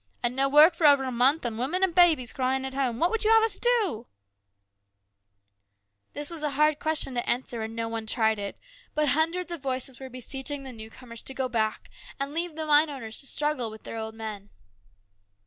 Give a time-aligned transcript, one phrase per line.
[0.23, 2.97] "And no work for over a month, and women and babies crying at home.
[2.97, 4.07] What would you have us do?"
[6.13, 8.57] This was a hard question to answer, and no one tried it;
[8.95, 12.89] but hundreds of voices were beseeching the newcomers to go back and leave the mine
[12.89, 14.49] owners to struggle with their old men.